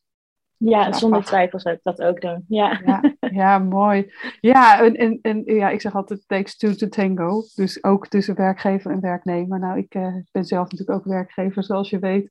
[0.59, 2.45] Ja, zonder twijfel zou ik dat ook doen.
[2.47, 4.13] Ja, ja, ja mooi.
[4.39, 7.43] Ja, en, en, en ja, ik zeg altijd, takes two to tango.
[7.55, 9.59] Dus ook tussen werkgever en werknemer.
[9.59, 12.29] Nou, ik uh, ben zelf natuurlijk ook werkgever, zoals je weet.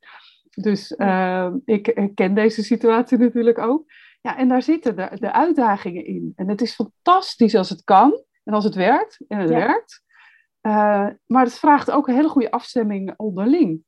[0.50, 3.84] Dus uh, ik ken deze situatie natuurlijk ook.
[4.20, 6.32] Ja, en daar zitten de, de uitdagingen in.
[6.36, 9.24] En het is fantastisch als het kan en als het werkt.
[9.28, 10.04] En het werkt.
[10.62, 13.84] Uh, maar het vraagt ook een hele goede afstemming onderling.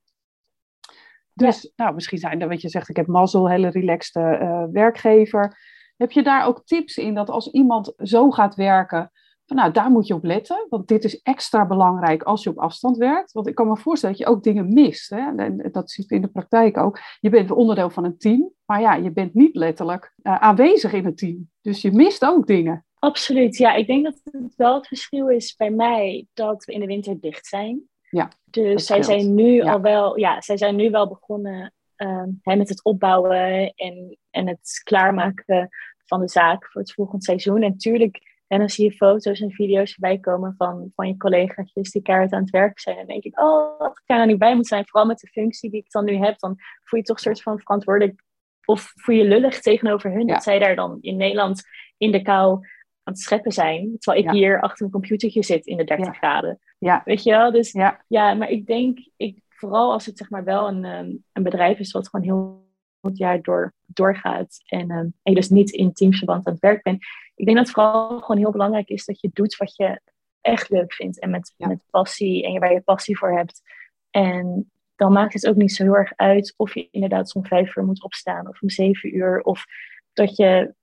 [1.38, 5.59] Dus nou, misschien zijn er, wat je zegt, ik heb mazzel, hele relaxte uh, werkgever.
[5.96, 9.11] Heb je daar ook tips in dat als iemand zo gaat werken,
[9.46, 12.59] van, nou, daar moet je op letten, want dit is extra belangrijk als je op
[12.59, 13.33] afstand werkt.
[13.33, 15.11] Want ik kan me voorstellen dat je ook dingen mist.
[15.11, 15.37] Hè?
[15.37, 17.01] En dat ziet in de praktijk ook.
[17.20, 21.05] Je bent onderdeel van een team, maar ja, je bent niet letterlijk uh, aanwezig in
[21.05, 21.51] het team.
[21.61, 22.85] Dus je mist ook dingen.
[22.98, 23.74] Absoluut, ja.
[23.74, 27.20] Ik denk dat het wel het verschil is bij mij dat we in de winter
[27.20, 27.88] dicht zijn.
[28.11, 32.57] Ja, dus zij zijn nu al wel, ja, zij zijn nu wel begonnen uh, hè,
[32.57, 35.68] met het opbouwen en, en het klaarmaken
[36.05, 37.62] van de zaak voor het volgende seizoen.
[37.62, 41.73] En natuurlijk, en dan zie je foto's en video's voorbij komen van, van je collega's
[41.73, 42.97] die keihard aan het werk zijn.
[42.97, 44.87] En dan denk ik, oh, dat ik daar nou niet bij moet zijn.
[44.87, 47.42] Vooral met de functie die ik dan nu heb, dan voel je toch een soort
[47.42, 48.23] van verantwoordelijk
[48.64, 51.62] of voel je lullig tegenover hun dat zij daar dan in Nederland
[51.97, 52.66] in de kou
[53.09, 53.99] aan het scheppen zijn.
[53.99, 56.59] Terwijl ik hier achter een computertje zit in de 30 graden.
[56.79, 57.03] Ja.
[57.05, 57.53] Weet je wel?
[57.53, 58.05] Dus ja.
[58.09, 61.79] ja, maar ik denk, ik, vooral als het zeg maar wel een, ehm, een bedrijf
[61.79, 62.66] is wat gewoon heel
[63.01, 66.83] het jaar door, doorgaat en, um, en je dus niet in teamsverband aan het werk
[66.83, 67.03] bent.
[67.35, 70.01] Ik denk dat het vooral gewoon heel belangrijk is dat je doet wat je
[70.40, 73.62] echt leuk vindt en met, met passie en waar je passie voor hebt.
[74.11, 77.77] En dan maakt het ook niet zo heel erg uit of je inderdaad om vijf
[77.77, 79.42] uur moet opstaan of om zeven uur.
[79.42, 79.64] Of
[80.12, 80.75] dat je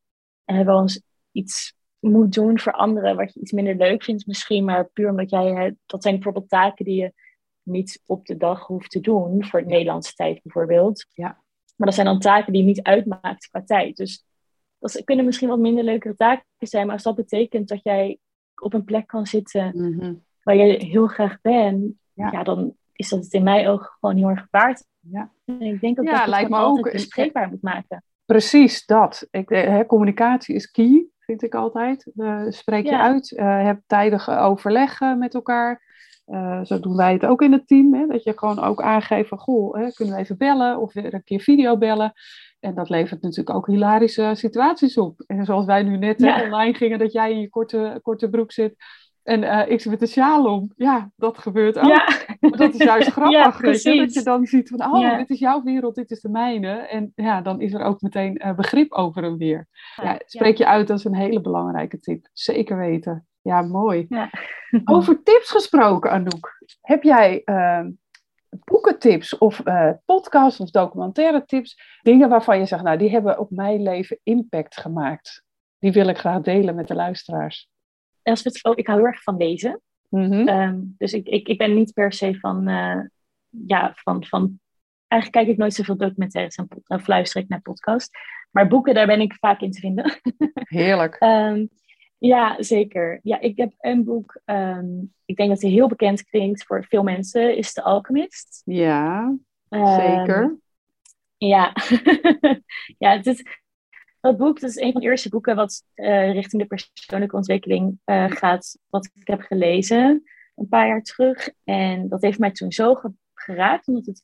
[0.46, 4.66] eh, wel eens iets moet doen voor anderen wat je iets minder leuk vindt misschien,
[4.66, 7.14] maar puur omdat jij, dat zijn bijvoorbeeld taken die je
[7.64, 11.06] niet op de dag hoeft te doen, voor de Nederlandse tijd bijvoorbeeld.
[11.14, 11.44] Ja.
[11.76, 13.98] Maar dat zijn dan taken die je niet uitmaakt qua tijd.
[13.98, 14.26] Dus
[14.80, 18.20] dat kunnen misschien wat minder leukere taken zijn, maar als dat betekent dat jij
[18.56, 20.14] op een plek kan zitten mhm.
[20.44, 22.44] waar je heel graag bent, ja.
[22.44, 24.86] dan is dat het in mijn ogen gewoon heel erg waard.
[25.00, 25.32] Ja.
[25.46, 28.04] En ik denk ook dat je het altijd bespreekbaar moet maken.
[28.26, 29.28] Precies dat.
[29.32, 32.12] Ik, hè, communicatie is key vind ik altijd.
[32.16, 35.84] Uh, spreek je uit, uh, heb tijdig overleg met elkaar.
[36.64, 37.94] Zo doen wij het ook in het team.
[37.94, 41.14] Hè, dat je gewoon ook aangeeft van, goh, hè, kunnen we even bellen of weer
[41.14, 42.14] een keer video bellen.
[42.60, 45.24] En dat levert natuurlijk ook hilarische situaties op.
[45.28, 48.76] En zoals wij nu net online gingen, dat jij in je korte, korte broek zit
[49.26, 50.72] en uh, ik zit met de sjaal om.
[50.76, 51.86] Ja, dat gebeurt ook.
[51.86, 52.08] Ja.
[52.40, 53.58] Maar dat is juist grappig.
[53.58, 53.98] weet je?
[53.98, 56.70] Dat je dan ziet van, oh, dit is jouw wereld, dit is de mijne.
[56.70, 59.68] En ja, dan is er ook meteen uh, begrip over hem weer.
[59.96, 62.28] Ja, spreek je uit, dat is een hele belangrijke tip.
[62.34, 63.28] Zeker weten.
[63.42, 64.08] Ja, mooi.
[64.86, 66.66] Over tips gesproken, Anouk.
[66.82, 67.86] Heb jij uh,
[68.64, 69.64] boekentips of
[70.06, 72.00] podcasts of documentaire tips?
[72.02, 75.44] Dingen waarvan je zegt, nou, die hebben op mijn leven impact gemaakt.
[75.80, 77.70] Die wil ik graag delen met de luisteraars
[78.62, 79.82] ook, ik hou heel erg van lezen.
[80.10, 83.00] Mm dus ik, ik, ik ben niet per se van, uh,
[83.50, 84.60] ja, van, van
[85.08, 88.10] eigenlijk kijk ik nooit zoveel documentaires en, of luister ik naar podcasts.
[88.52, 90.20] Maar boeken, daar ben ik vaak in te vinden.
[90.54, 91.16] Heerlijk.
[91.16, 91.66] Ehm,
[92.18, 93.20] ja, zeker.
[93.24, 94.88] Ja, ik heb een boek, ehm,
[95.26, 98.62] ik denk dat hij heel bekend klinkt voor veel mensen, is The Alchemist.
[98.66, 99.36] Ja,
[99.70, 100.58] zeker.
[101.38, 101.74] Ja,
[102.98, 103.44] ja het is,
[104.26, 108.00] dat boek dat is een van de eerste boeken wat uh, richting de persoonlijke ontwikkeling
[108.06, 110.24] uh, gaat, wat ik heb gelezen
[110.56, 111.50] een paar jaar terug.
[111.64, 113.02] En dat heeft mij toen zo
[113.34, 114.22] geraakt, omdat het,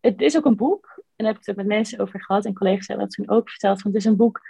[0.00, 2.44] het is ook een boek, en daar heb ik het ook met mensen over gehad,
[2.44, 4.40] en collega's hebben dat toen ook verteld, want het is een boek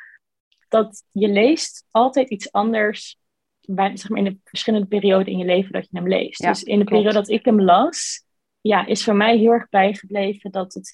[0.69, 3.19] dat je leest altijd iets anders,
[3.61, 6.43] bij, zeg maar in de verschillende perioden in je leven dat je hem leest.
[6.43, 8.25] dus in de periode dat ik hem las,
[8.61, 10.93] ja, is voor mij heel erg bijgebleven dat het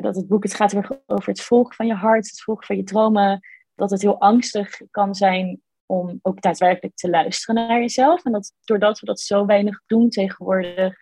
[0.00, 0.74] dat het boek het gaat
[1.06, 3.40] over het volgen van je hart, het volgen van je dromen.
[3.74, 8.24] Dat het heel angstig kan zijn om ook daadwerkelijk te luisteren naar jezelf.
[8.24, 10.96] En dat doordat we dat zo weinig doen tegenwoordig,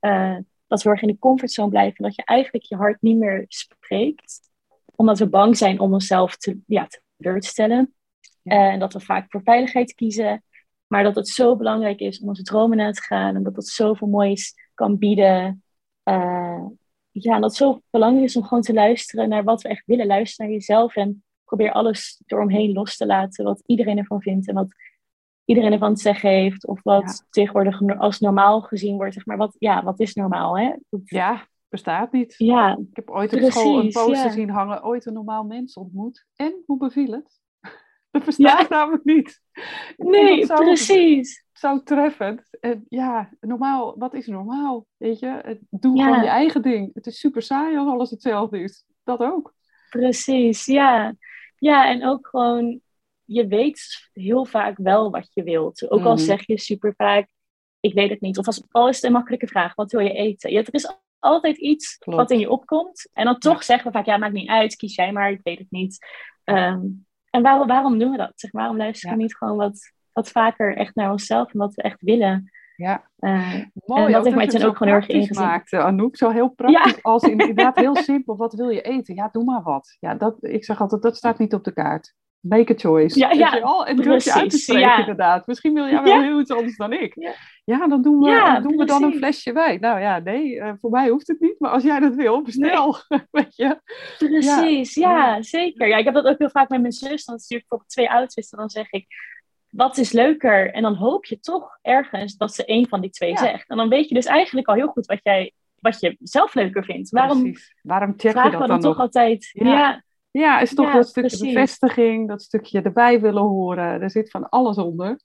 [0.00, 2.04] uh, dat we erg in de comfortzone blijven.
[2.04, 4.40] Dat je eigenlijk je hart niet meer spreekt.
[4.94, 7.94] Omdat we bang zijn om onszelf te, ja, te stellen.
[8.42, 10.42] En dat we vaak voor veiligheid kiezen.
[10.86, 13.36] Maar dat het zo belangrijk is om onze dromen na te gaan.
[13.36, 15.62] En dat het zoveel moois kan bieden.
[16.04, 16.64] Uh,
[17.22, 20.06] ja, dat het zo belangrijk is om gewoon te luisteren naar wat we echt willen.
[20.06, 23.44] Luisteren naar jezelf en probeer alles eromheen los te laten.
[23.44, 24.68] Wat iedereen ervan vindt en wat
[25.44, 26.66] iedereen ervan te zeggen heeft.
[26.66, 29.14] Of wat tegenwoordig als normaal gezien wordt.
[29.14, 30.58] Zeg maar wat, ja, wat is normaal?
[30.58, 30.72] Hè?
[31.04, 32.34] Ja, bestaat niet.
[32.38, 34.84] Ja, ik heb ooit op school een poster zien hangen.
[34.84, 36.26] Ooit een normaal mens ontmoet.
[36.36, 37.40] En hoe beviel het?
[38.10, 39.40] Dat bestaat namelijk niet.
[39.96, 42.58] Nee, precies zo treffend.
[42.60, 44.86] En ja, normaal, wat is normaal?
[44.96, 46.90] Weet je, doe gewoon je eigen ding.
[46.94, 48.84] Het is super saai als alles hetzelfde is.
[49.04, 49.54] Dat ook.
[49.90, 51.14] Precies, ja.
[51.58, 52.80] Ja, en ook gewoon,
[53.24, 55.90] je weet heel vaak wel wat je wilt.
[55.90, 56.22] Ook al mhm.
[56.22, 57.28] zeg je super vaak,
[57.80, 58.38] ik weet het niet.
[58.38, 60.50] Of als al is het een makkelijke vraag, wat wil je eten?
[60.50, 63.08] Ja, er is altijd iets wat in je opkomt.
[63.12, 65.58] En dan toch zeggen we vaak, ja, maakt niet uit, kies jij maar, ik weet
[65.58, 66.06] het niet.
[66.44, 66.80] Ehm,
[67.30, 68.32] en waarom, waarom doen we dat?
[68.34, 71.82] Zeg, waarom luisteren we niet gewoon wat, wat vaker echt naar onszelf en wat we
[71.82, 72.50] echt willen.
[72.76, 74.04] Ja, uh, mooi.
[74.04, 75.44] En dat heeft mij toen ook gewoon heel erg ingezien.
[75.44, 76.16] maakte, Anouk.
[76.16, 78.36] Zo heel praktisch als inderdaad heel simpel.
[78.36, 79.14] Wat wil je eten?
[79.14, 79.96] Ja, doe maar wat.
[80.00, 82.14] Ja, dat, ik zeg altijd, dat staat niet op de kaart.
[82.40, 83.18] Make a choice.
[83.18, 83.60] Ja, ja.
[83.60, 85.46] al, en durf je uit te spreken inderdaad.
[85.46, 87.14] Misschien wil jij wel heel iets anders dan ik.
[87.64, 89.80] Ja, dan doen we, doen we dan een flesje wijn.
[89.80, 91.54] Nou ja, nee, uh, voor mij hoeft het niet.
[91.58, 92.96] Maar als jij dat wil, bestel.
[93.30, 93.80] Weet je?
[94.18, 95.42] Precies, ja.
[95.42, 95.88] zeker.
[95.88, 97.24] Ja, ik heb dat ook heel vaak met mijn zus.
[97.24, 98.50] Dan stuur ik bijvoorbeeld twee ouders.
[98.50, 99.06] En dan zeg ik,
[99.74, 100.72] wat is leuker?
[100.72, 103.68] En dan hoop je toch ergens dat ze een van die twee zegt.
[103.68, 106.84] En dan weet je dus eigenlijk al heel goed wat, jij, wat je zelf leuker
[106.84, 107.10] vindt.
[107.10, 109.50] Waarom, Waarom check je dat dan, dan toch altijd?
[109.52, 110.02] Ja.
[110.30, 110.60] ja.
[110.60, 114.02] is toch dat stukje bevestiging, dat stukje erbij willen horen.
[114.02, 115.20] Er zit van alles onder.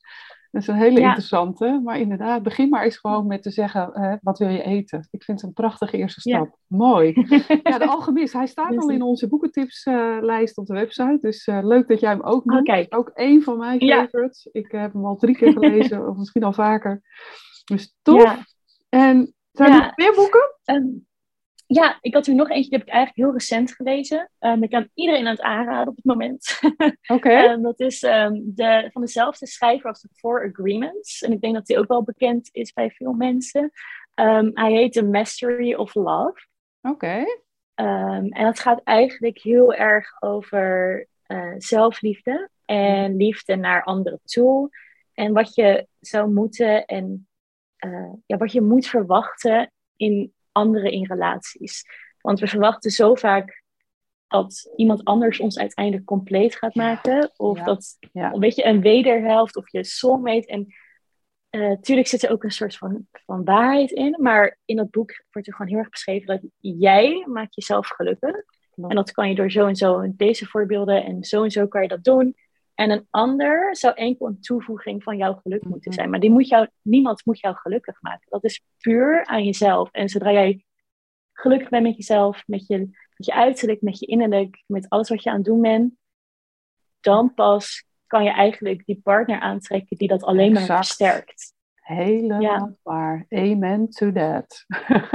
[0.52, 1.82] Dat is een hele interessante.
[1.84, 5.08] Maar inderdaad, begin maar eens gewoon met te zeggen, wat wil je eten?
[5.12, 6.58] Ik vind het een prachtige eerste stap.
[6.68, 7.14] Mooi.
[7.64, 11.18] ja, de Alchemist, hij staat al in onze boekentipslijst op de website.
[11.22, 12.68] Dus uh, leuk dat jij hem ook noemt.
[12.68, 12.86] Okay.
[12.90, 14.48] Ook één van mijn favorites.
[14.52, 17.02] Ik heb hem al drie keer gelezen, of misschien al vaker.
[17.66, 18.38] Dus tof.
[18.90, 20.56] En zijn er meer boeken?
[20.66, 21.08] Um,
[21.72, 24.32] ja, ik had er nog eentje, die heb ik eigenlijk heel recent gelezen.
[24.40, 26.60] Um, ik kan iedereen aan het aanraden op het moment.
[27.16, 27.30] Oké.
[27.30, 31.22] Ehm, dat is um, de, van dezelfde schrijver als de Four Agreements.
[31.22, 33.72] En ik denk dat die ook wel bekend is bij veel mensen.
[34.54, 36.48] hij heet The Mastery of Love.
[36.82, 37.24] Oké.
[37.76, 44.70] en dat gaat eigenlijk heel erg over uh, zelfliefde en liefde naar anderen toe.
[45.14, 47.28] En wat je zou moeten en
[47.86, 51.84] uh, ja, wat je moet verwachten in anderen in relaties.
[52.22, 53.64] Want we verwachten zo vaak
[54.28, 57.32] dat iemand anders ons uiteindelijk compleet gaat maken.
[57.36, 58.34] Of dat ja.
[58.34, 60.48] een beetje een wederhelft of je soulmate.
[60.48, 60.68] En
[61.50, 64.18] natuurlijk uh, zit er ook een soort van, van waarheid in.
[64.22, 68.36] Maar in dat boek wordt er gewoon heel erg beschreven dat jij maakt jezelf gelukkig.
[68.76, 71.82] En dat kan je door zo en zo deze voorbeelden en zo en zo kan
[71.82, 72.36] je dat doen.
[72.80, 76.10] En een ander zou enkel een toevoeging van jouw geluk moeten zijn.
[76.10, 78.26] Maar die moet jou, niemand moet jou gelukkig maken.
[78.30, 79.92] Dat is puur aan jezelf.
[79.92, 80.66] En zodra jij
[81.34, 85.24] gelukkig bent met jezelf, met je, met je uiterlijk, met je innerlijk, met alles wat
[85.24, 85.94] je aan het doen bent,
[87.00, 91.54] dan pas kan je eigenlijk die partner aantrekken die dat alleen maar versterkt.
[91.96, 92.74] Helemaal ja.
[92.84, 93.26] waar.
[93.30, 94.66] Amen to that.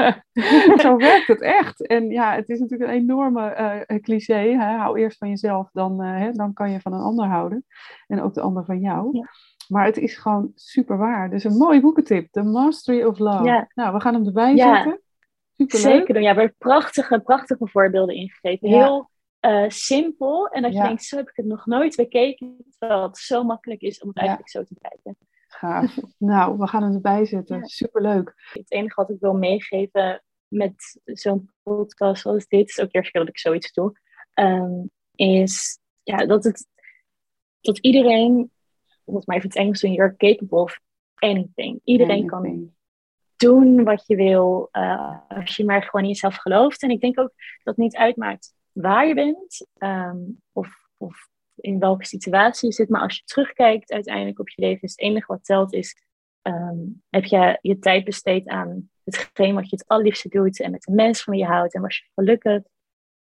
[0.82, 1.86] Zo werkt het echt.
[1.86, 4.34] En ja, het is natuurlijk een enorme uh, cliché.
[4.34, 4.76] Hè?
[4.76, 6.32] Hou eerst van jezelf, dan, uh, hè?
[6.32, 7.64] dan kan je van een ander houden.
[8.06, 9.16] En ook de ander van jou.
[9.16, 9.28] Ja.
[9.68, 11.30] Maar het is gewoon super waar.
[11.30, 12.32] Dus een mooie boekentip.
[12.32, 13.44] The Mastery of Love.
[13.44, 13.70] Ja.
[13.74, 15.00] Nou, we gaan hem erbij zetten.
[15.56, 16.20] Super Zeker.
[16.20, 18.68] Ja, we hebben prachtige, prachtige voorbeelden ingegeven.
[18.68, 19.10] Heel
[19.40, 20.48] uh, simpel.
[20.48, 22.56] En dat je denkt, zo heb ik het nog nooit bekeken.
[22.78, 25.16] Terwijl het zo makkelijk is om het eigenlijk zo te kijken.
[25.54, 25.96] Gaaf.
[26.18, 27.64] nou, we gaan hem erbij zetten.
[27.64, 28.34] Superleuk.
[28.52, 33.12] Het enige wat ik wil meegeven met zo'n podcast als dit, is ook de eerste
[33.12, 34.00] keer dat ik zoiets doe,
[34.32, 34.82] ehm,
[35.14, 36.66] is ja, dat het
[37.60, 38.50] dat iedereen,
[39.04, 40.80] het maar even het Engels doen, you're capable of
[41.14, 41.80] anything.
[41.84, 42.72] Iedereen kan
[43.36, 46.82] doen wat je wil, uh, als je maar gewoon in jezelf gelooft.
[46.82, 50.18] En ik denk ook dat het niet uitmaakt waar je bent ehm,
[50.52, 52.88] of, of in welke situatie je zit.
[52.88, 56.02] Maar als je terugkijkt uiteindelijk op je leven, is het enige wat telt is,
[56.42, 56.78] ehm,
[57.10, 60.92] heb je je tijd besteed aan hetgeen wat je het allerliefste doet en met de
[60.92, 62.62] mensen van je houdt en was je gelukkig.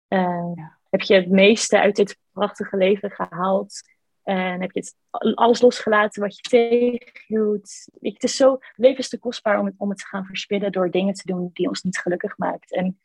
[0.07, 0.51] Uh,
[0.89, 3.81] Heb je het meeste uit dit prachtige leven gehaald
[4.23, 4.95] en heb je het,
[5.35, 7.87] alles losgelaten wat je tegenhield.
[7.99, 10.91] Het is zo, leven is te kostbaar om het, om het te gaan verspillen door
[10.91, 12.73] dingen te doen die ons niet gelukkig maakt.
[12.73, 12.99] En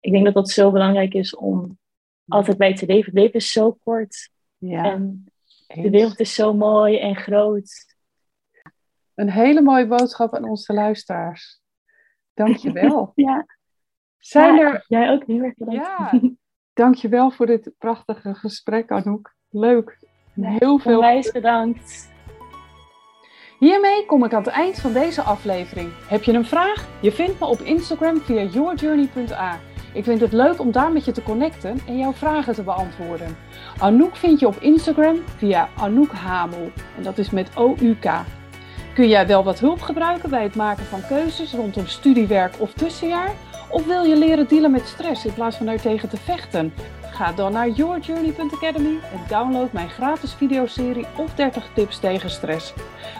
[0.00, 1.78] ik denk dat dat zo belangrijk is om
[2.28, 3.04] altijd bij te leven.
[3.04, 4.30] Het leven is zo kort.
[4.70, 5.24] Ja, en
[5.66, 7.96] de wereld is zo mooi en groot.
[9.14, 11.60] Een hele mooie boodschap aan onze luisteraars.
[12.34, 13.12] Dank je wel.
[13.14, 13.46] ja.
[14.18, 14.84] Zijn er...
[14.88, 15.86] Jij ook heel erg bedankt.
[15.86, 16.20] Ja,
[16.82, 19.34] dank je wel voor dit prachtige gesprek, Anouk.
[19.48, 19.98] Leuk.
[20.34, 20.94] Heel veel.
[20.94, 22.10] Onwijs bedankt.
[23.58, 25.92] Hiermee kom ik aan het eind van deze aflevering.
[26.08, 27.00] Heb je een vraag?
[27.00, 29.71] Je vindt me op Instagram via yourjourney.a.
[29.92, 33.36] Ik vind het leuk om daar met je te connecten en jouw vragen te beantwoorden.
[33.78, 36.70] Anouk vind je op Instagram via Anouk Hamel.
[36.96, 38.10] En dat is met O-U-K.
[38.94, 43.34] Kun jij wel wat hulp gebruiken bij het maken van keuzes rondom studiewerk of tussenjaar?
[43.70, 46.72] Of wil je leren dealen met stress in plaats van er tegen te vechten?
[47.00, 52.74] Ga dan naar yourjourney.academy en download mijn gratis videoserie of 30 tips tegen stress.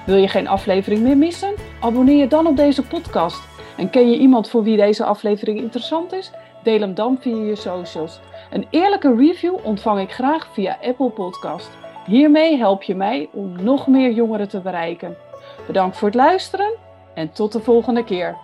[0.07, 1.55] Wil je geen aflevering meer missen?
[1.81, 3.43] Abonneer je dan op deze podcast.
[3.77, 6.31] En ken je iemand voor wie deze aflevering interessant is?
[6.63, 8.21] Deel hem dan via je socials.
[8.51, 11.71] Een eerlijke review ontvang ik graag via Apple Podcast.
[12.07, 15.17] Hiermee help je mij om nog meer jongeren te bereiken.
[15.67, 16.73] Bedankt voor het luisteren
[17.15, 18.37] en tot de volgende keer.